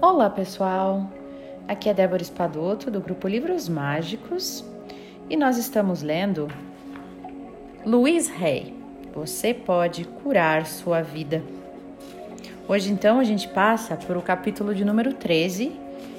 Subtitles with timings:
[0.00, 1.10] Olá pessoal,
[1.66, 4.64] aqui é Débora Espadoto do grupo Livros Mágicos
[5.28, 6.46] e nós estamos lendo
[7.84, 8.72] Louise Hay,
[9.12, 11.42] Você Pode Curar Sua Vida.
[12.68, 15.72] Hoje então a gente passa por o capítulo de número 13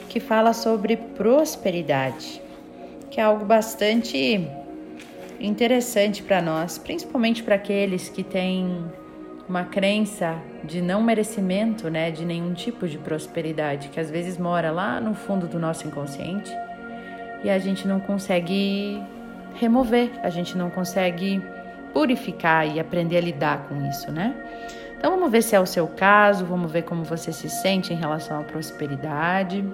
[0.10, 2.42] que fala sobre prosperidade,
[3.10, 4.46] que é algo bastante
[5.40, 8.84] interessante para nós, principalmente para aqueles que têm
[9.50, 14.70] uma crença de não merecimento, né, de nenhum tipo de prosperidade, que às vezes mora
[14.70, 16.56] lá no fundo do nosso inconsciente
[17.44, 19.02] e a gente não consegue
[19.56, 21.42] remover, a gente não consegue
[21.92, 24.36] purificar e aprender a lidar com isso, né?
[24.96, 27.96] Então vamos ver se é o seu caso, vamos ver como você se sente em
[27.96, 29.66] relação à prosperidade.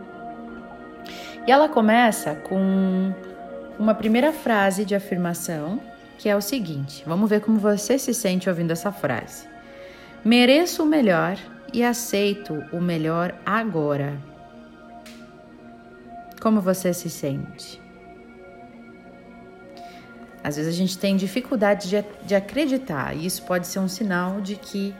[1.45, 3.11] E ela começa com
[3.77, 5.81] uma primeira frase de afirmação,
[6.17, 9.54] que é o seguinte: vamos ver como você se sente ouvindo essa frase.
[10.25, 11.37] Mereço o melhor
[11.71, 14.19] e aceito o melhor agora.
[16.41, 17.79] Como você se sente?
[20.43, 24.41] Às vezes a gente tem dificuldade de, de acreditar, e isso pode ser um sinal
[24.41, 24.95] de que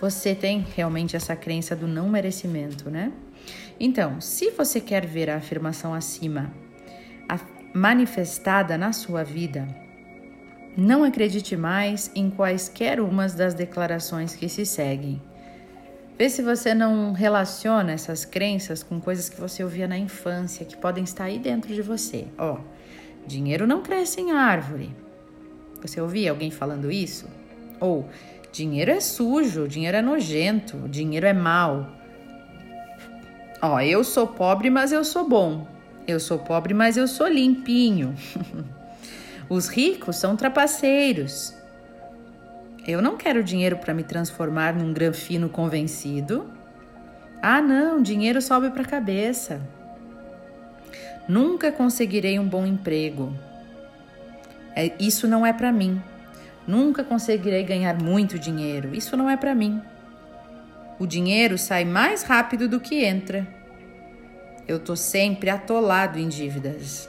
[0.00, 3.12] você tem realmente essa crença do não merecimento, né?
[3.78, 6.52] Então, se você quer ver a afirmação acima
[7.72, 9.68] manifestada na sua vida,
[10.76, 15.20] não acredite mais em quaisquer umas das declarações que se seguem.
[16.18, 20.76] Vê se você não relaciona essas crenças com coisas que você ouvia na infância, que
[20.76, 22.26] podem estar aí dentro de você.
[22.36, 22.58] Ó,
[23.26, 24.94] dinheiro não cresce em árvore.
[25.80, 27.28] Você ouvia alguém falando isso?
[27.78, 28.08] Ou
[28.50, 31.88] dinheiro é sujo, dinheiro é nojento, dinheiro é mal.
[33.62, 35.66] Ó, eu sou pobre, mas eu sou bom.
[36.06, 38.14] Eu sou pobre, mas eu sou limpinho.
[39.48, 41.54] Os ricos são trapaceiros.
[42.86, 46.50] Eu não quero dinheiro para me transformar num granfino convencido.
[47.40, 49.60] Ah, não, dinheiro sobe para a cabeça.
[51.28, 53.34] Nunca conseguirei um bom emprego.
[54.74, 56.02] É, isso não é para mim.
[56.66, 58.94] Nunca conseguirei ganhar muito dinheiro.
[58.94, 59.80] Isso não é para mim.
[60.98, 63.46] O dinheiro sai mais rápido do que entra.
[64.66, 67.08] Eu tô sempre atolado em dívidas.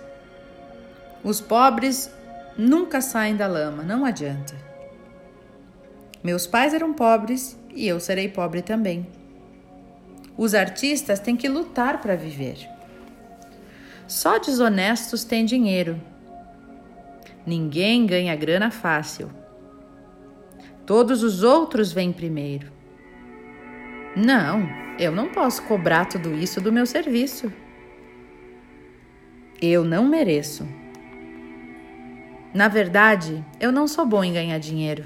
[1.23, 2.09] Os pobres
[2.59, 4.53] nunca saem da lama, não adianta.
[6.21, 9.07] Meus pais eram pobres e eu serei pobre também.
[10.37, 12.67] Os artistas têm que lutar para viver.
[14.07, 16.01] Só desonestos têm dinheiro.
[17.45, 19.29] Ninguém ganha grana fácil.
[20.85, 22.71] Todos os outros vêm primeiro.
[24.15, 27.53] Não, eu não posso cobrar tudo isso do meu serviço.
[29.61, 30.67] Eu não mereço.
[32.53, 35.05] Na verdade, eu não sou bom em ganhar dinheiro.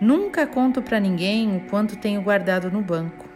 [0.00, 3.28] Nunca conto para ninguém o quanto tenho guardado no banco.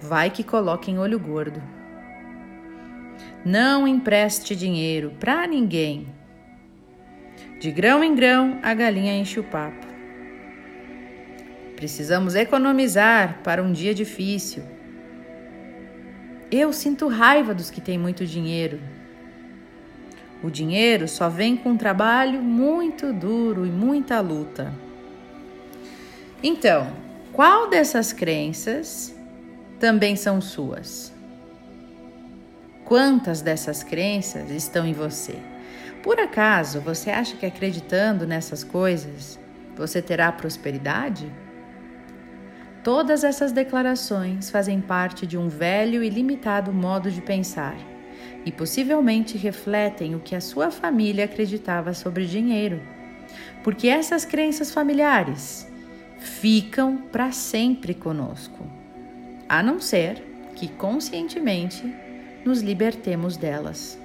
[0.00, 1.60] Vai que coloquem olho gordo.
[3.44, 6.06] Não empreste dinheiro para ninguém.
[7.58, 9.86] De grão em grão, a galinha enche o papo.
[11.74, 14.62] Precisamos economizar para um dia difícil.
[16.52, 18.80] Eu sinto raiva dos que têm muito dinheiro
[20.42, 24.72] o dinheiro só vem com trabalho muito duro e muita luta.
[26.42, 26.90] Então,
[27.32, 29.14] qual dessas crenças
[29.78, 31.12] também são suas?
[32.84, 35.36] Quantas dessas crenças estão em você?
[36.02, 39.38] Por acaso você acha que acreditando nessas coisas
[39.76, 41.30] você terá prosperidade?
[42.82, 47.76] Todas essas declarações fazem parte de um velho e limitado modo de pensar
[48.44, 52.80] e possivelmente refletem o que a sua família acreditava sobre dinheiro.
[53.62, 55.68] Porque essas crenças familiares
[56.18, 58.66] ficam para sempre conosco,
[59.48, 60.22] a não ser
[60.56, 61.94] que conscientemente
[62.44, 63.98] nos libertemos delas.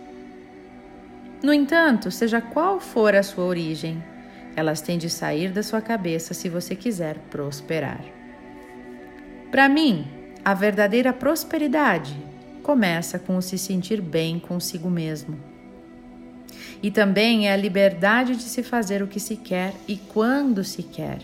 [1.41, 4.03] No entanto, seja qual for a sua origem,
[4.56, 8.04] elas têm de sair da sua cabeça se você quiser prosperar.
[9.51, 10.07] Para mim,
[10.44, 12.15] a verdadeira prosperidade
[12.65, 15.38] começa com o se sentir bem consigo mesmo.
[16.81, 20.81] E também é a liberdade de se fazer o que se quer e quando se
[20.81, 21.19] quer.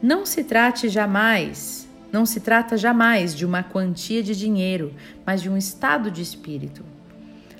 [0.00, 4.94] Não se trate jamais, não se trata jamais de uma quantia de dinheiro,
[5.26, 6.82] mas de um estado de espírito.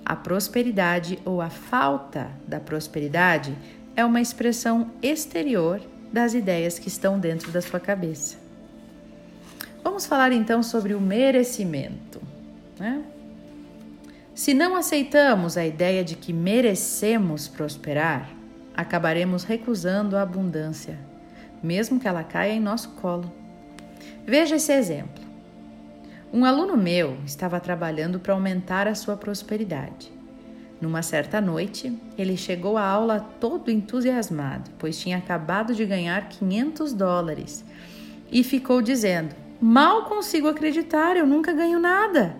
[0.02, 3.54] A prosperidade ou a falta da prosperidade
[3.94, 8.47] é uma expressão exterior das ideias que estão dentro da sua cabeça.
[9.82, 12.20] Vamos falar então sobre o merecimento.
[12.78, 13.02] Né?
[14.34, 18.30] Se não aceitamos a ideia de que merecemos prosperar,
[18.76, 20.98] acabaremos recusando a abundância,
[21.62, 23.32] mesmo que ela caia em nosso colo.
[24.24, 25.24] Veja esse exemplo.
[26.32, 30.12] Um aluno meu estava trabalhando para aumentar a sua prosperidade.
[30.80, 36.92] Numa certa noite, ele chegou à aula todo entusiasmado, pois tinha acabado de ganhar 500
[36.92, 37.64] dólares
[38.30, 42.36] e ficou dizendo: Mal consigo acreditar, eu nunca ganho nada.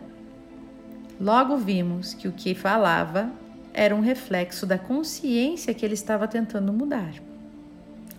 [1.21, 3.33] Logo vimos que o que falava
[3.75, 7.13] era um reflexo da consciência que ele estava tentando mudar.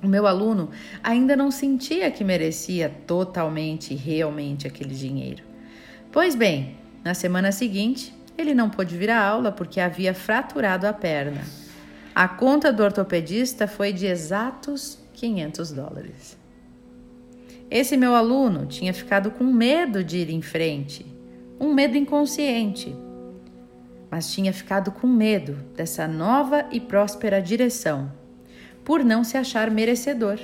[0.03, 0.69] O meu aluno
[1.01, 5.43] ainda não sentia que merecia totalmente e realmente aquele dinheiro.
[6.11, 10.91] Pois bem, na semana seguinte, ele não pôde vir à aula porque havia fraturado a
[10.91, 11.43] perna.
[12.13, 16.37] A conta do ortopedista foi de exatos 500 dólares.
[17.71, 21.05] Esse meu aluno tinha ficado com medo de ir em frente,
[21.59, 22.95] um medo inconsciente,
[24.09, 28.11] mas tinha ficado com medo dessa nova e próspera direção,
[28.83, 30.39] por não se achar merecedor,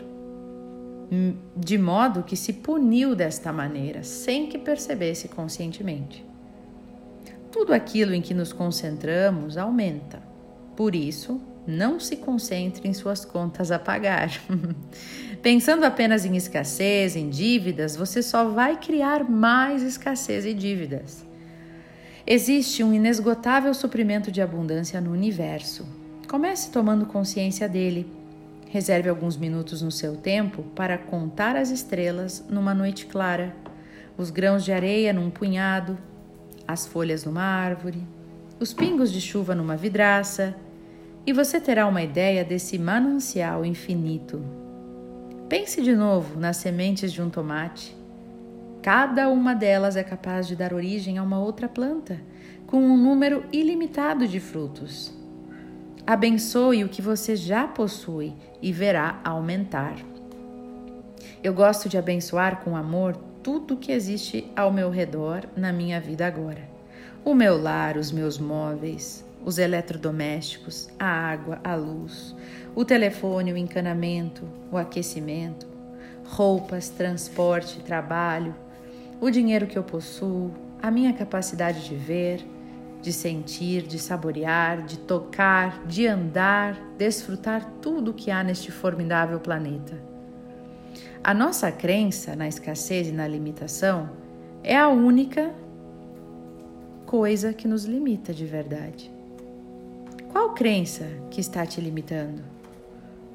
[1.56, 6.24] de modo que se puniu desta maneira, sem que percebesse conscientemente.
[7.52, 10.22] Tudo aquilo em que nos concentramos aumenta.
[10.76, 14.32] Por isso, não se concentre em suas contas a pagar.
[15.42, 21.26] Pensando apenas em escassez, em dívidas, você só vai criar mais escassez e dívidas.
[22.26, 25.86] Existe um inesgotável suprimento de abundância no universo.
[26.28, 28.08] Comece tomando consciência dele.
[28.72, 33.56] Reserve alguns minutos no seu tempo para contar as estrelas numa noite clara,
[34.18, 35.98] os grãos de areia num punhado,
[36.68, 38.02] as folhas numa árvore,
[38.60, 40.56] os pingos de chuva numa vidraça
[41.26, 44.42] e você terá uma ideia desse manancial infinito.
[45.50, 47.96] Pense de novo nas sementes de um tomate.
[48.82, 52.20] Cada uma delas é capaz de dar origem a uma outra planta,
[52.68, 55.12] com um número ilimitado de frutos.
[56.06, 59.96] Abençoe o que você já possui e verá aumentar.
[61.44, 66.26] Eu gosto de abençoar com amor tudo que existe ao meu redor na minha vida
[66.26, 66.70] agora.
[67.24, 72.36] O meu lar, os meus móveis, os eletrodomésticos, a água, a luz,
[72.76, 75.68] o telefone, o encanamento, o aquecimento,
[76.26, 78.56] roupas, transporte, trabalho,
[79.22, 80.52] o dinheiro que eu possuo,
[80.82, 82.44] a minha capacidade de ver,
[83.04, 89.40] de sentir, de saborear, de tocar, de andar, desfrutar tudo o que há neste formidável
[89.40, 90.02] planeta.
[91.24, 94.10] A nossa crença na escassez e na limitação
[94.64, 95.54] é a única
[97.06, 99.15] coisa que nos limita de verdade.
[100.36, 102.44] Qual crença que está te limitando?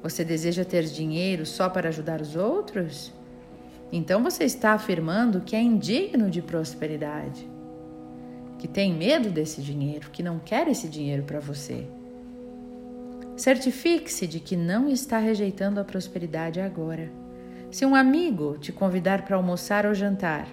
[0.03, 3.11] Você deseja ter dinheiro só para ajudar os outros?
[3.91, 7.49] Então você está afirmando que é indigno de prosperidade,
[8.59, 11.87] que tem medo desse dinheiro, que não quer esse dinheiro para você.
[13.35, 17.11] Certifique-se de que não está rejeitando a prosperidade agora.
[17.71, 20.47] Se um amigo te convidar para almoçar ou jantar,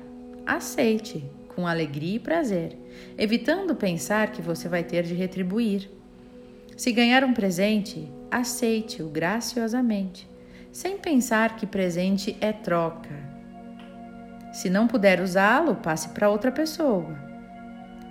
[0.46, 2.74] aceite com alegria e prazer,
[3.18, 5.97] evitando pensar que você vai ter de retribuir.
[6.78, 10.30] Se ganhar um presente, aceite-o graciosamente,
[10.70, 13.10] sem pensar que presente é troca.
[14.52, 17.18] Se não puder usá-lo, passe para outra pessoa.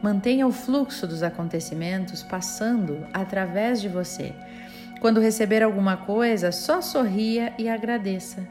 [0.04, 4.34] Mantenha o fluxo dos acontecimentos passando através de você.
[5.00, 8.46] Quando receber alguma coisa, só sorria e agradeça.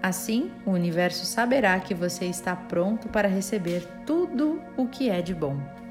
[0.00, 5.34] Assim, o universo saberá que você está pronto para receber tudo o que é de
[5.34, 5.83] bom.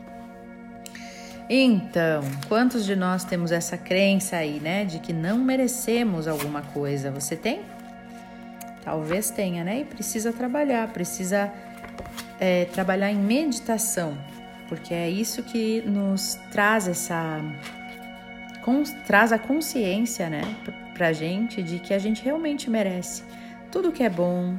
[1.49, 7.11] Então, quantos de nós temos essa crença aí, né, de que não merecemos alguma coisa?
[7.11, 7.61] Você tem?
[8.83, 9.81] Talvez tenha, né?
[9.81, 11.51] E precisa trabalhar, precisa
[12.39, 14.17] é, trabalhar em meditação,
[14.67, 17.39] porque é isso que nos traz essa.
[18.63, 20.41] Com, traz a consciência, né,
[20.93, 23.23] pra gente de que a gente realmente merece
[23.69, 24.57] tudo que é bom,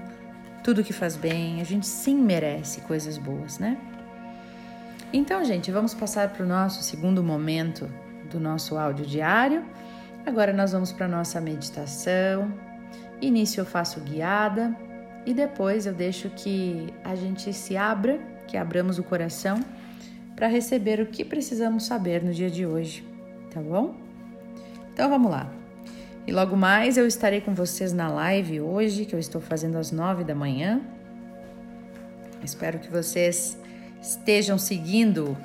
[0.63, 3.79] tudo que faz bem, a gente sim merece coisas boas, né?
[5.17, 7.89] Então, gente, vamos passar para o nosso segundo momento
[8.29, 9.65] do nosso áudio diário.
[10.27, 12.53] Agora nós vamos para a nossa meditação.
[13.23, 14.77] Início eu faço guiada
[15.25, 18.19] e depois eu deixo que a gente se abra,
[18.49, 19.65] que abramos o coração
[20.35, 23.07] para receber o que precisamos saber no dia de hoje,
[23.53, 23.95] tá bom?
[24.93, 25.49] Então vamos lá.
[26.27, 29.93] E logo mais eu estarei com vocês na live hoje, que eu estou fazendo às
[29.93, 30.81] nove da manhã.
[32.43, 33.57] Espero que vocês
[34.05, 35.37] estejam seguindo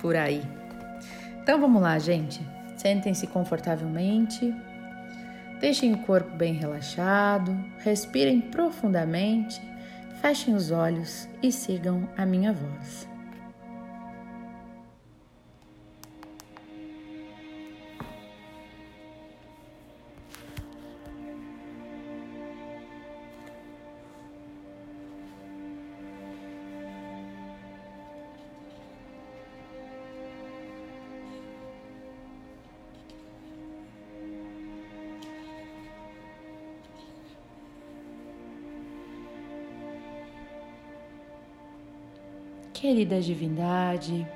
[0.00, 0.42] por aí.
[1.42, 2.40] Então vamos lá, gente.
[2.76, 4.54] Sentem-se confortavelmente,
[5.60, 9.60] deixem o corpo bem relaxado, respirem profundamente,
[10.22, 13.09] fechem os olhos e sigam a minha voz.
[42.80, 44.26] Querida divindade,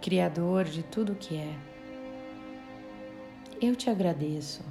[0.00, 1.52] Criador de tudo que é,
[3.60, 4.64] eu te agradeço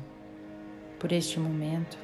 [0.97, 1.97] por este momento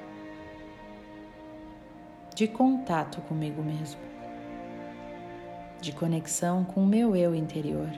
[2.36, 4.02] de contato comigo mesmo,
[5.80, 7.90] de conexão com o meu eu interior.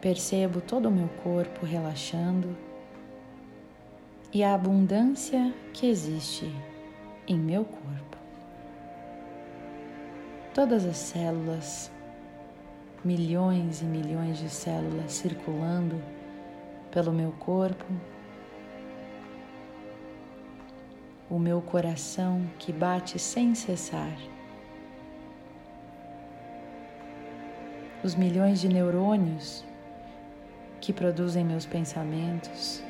[0.00, 2.56] Percebo todo o meu corpo relaxando
[4.32, 6.50] e a abundância que existe
[7.28, 8.15] em meu corpo.
[10.56, 11.90] Todas as células,
[13.04, 16.02] milhões e milhões de células circulando
[16.90, 17.84] pelo meu corpo,
[21.28, 24.16] o meu coração que bate sem cessar,
[28.02, 29.62] os milhões de neurônios
[30.80, 32.82] que produzem meus pensamentos,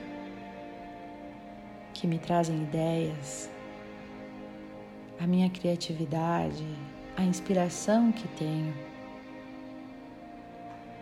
[1.92, 3.50] que me trazem ideias,
[5.18, 6.64] a minha criatividade,
[7.16, 8.74] a inspiração que tenho.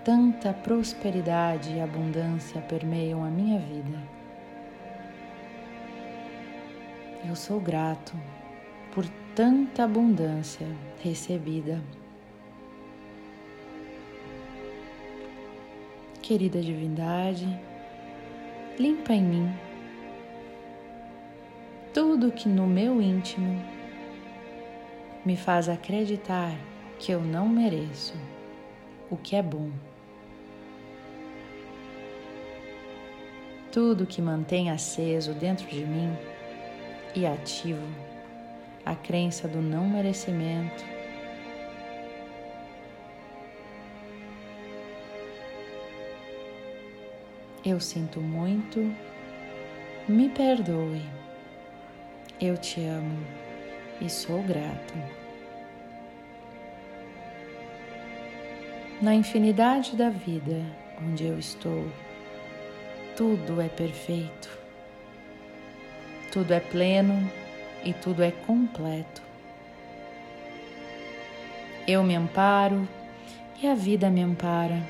[0.04, 4.02] Tanta prosperidade e abundância permeiam a minha vida.
[7.26, 8.12] Eu sou grato
[8.94, 9.04] por
[9.34, 10.66] tanta abundância
[11.02, 11.82] recebida.
[16.22, 17.46] Querida divindade,
[18.78, 19.64] limpa em mim
[21.94, 23.73] tudo que no meu íntimo
[25.24, 26.54] me faz acreditar
[26.98, 28.14] que eu não mereço
[29.10, 29.70] o que é bom.
[33.72, 36.16] Tudo que mantém aceso dentro de mim
[37.14, 37.86] e ativo
[38.84, 40.84] a crença do não merecimento.
[47.64, 48.94] Eu sinto muito,
[50.06, 51.00] me perdoe,
[52.38, 53.43] eu te amo
[54.04, 54.94] e sou grato.
[59.00, 60.62] Na infinidade da vida
[61.02, 61.86] onde eu estou,
[63.16, 64.50] tudo é perfeito,
[66.30, 67.30] tudo é pleno
[67.82, 69.22] e tudo é completo.
[71.88, 72.86] Eu me amparo
[73.62, 74.82] e a vida me ampara.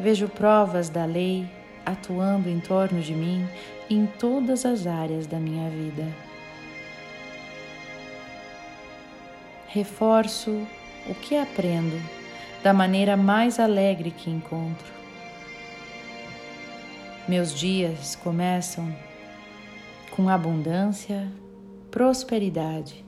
[0.00, 1.46] Vejo provas da lei
[1.84, 3.46] atuando em torno de mim
[3.90, 6.31] em todas as áreas da minha vida.
[9.72, 10.66] Reforço
[11.08, 11.98] o que aprendo
[12.62, 14.92] da maneira mais alegre que encontro.
[17.26, 18.94] Meus dias começam
[20.14, 21.26] com abundância,
[21.90, 23.02] prosperidade,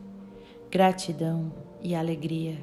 [0.71, 1.53] gratidão
[1.83, 2.57] e alegria.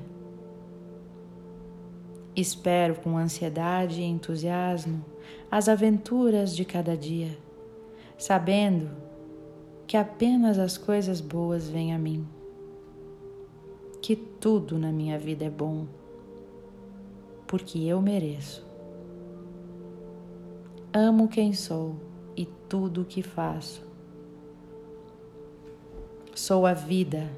[2.35, 5.05] Espero com ansiedade e entusiasmo
[5.51, 7.37] as aventuras de cada dia,
[8.17, 8.89] sabendo
[9.85, 12.27] que apenas as coisas boas vêm a mim
[14.01, 15.85] que tudo na minha vida é bom,
[17.45, 18.65] porque eu mereço.
[20.91, 21.95] Amo quem sou
[22.35, 23.85] e tudo o que faço.
[26.33, 27.29] Sou a vida,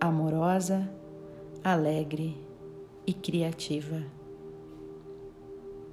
[0.00, 0.88] amorosa,
[1.62, 2.36] alegre
[3.06, 4.02] e criativa.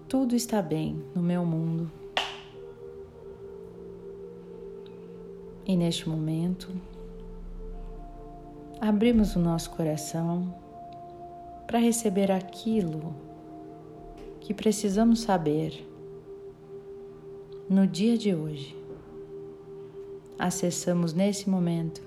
[0.07, 1.91] Tudo está bem no meu mundo.
[5.65, 6.69] E neste momento,
[8.81, 10.51] abrimos o nosso coração
[11.67, 13.13] para receber aquilo
[14.39, 15.87] que precisamos saber
[17.69, 18.75] no dia de hoje.
[20.39, 22.01] Acessamos nesse momento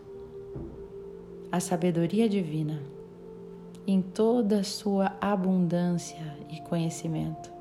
[1.53, 2.83] a sabedoria divina
[3.87, 7.53] em toda a sua abundância e conhecimento,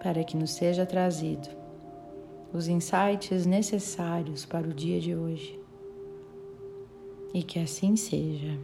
[0.00, 1.48] para que nos seja trazido
[2.52, 5.59] os insights necessários para o dia de hoje
[7.32, 8.58] e que assim seja.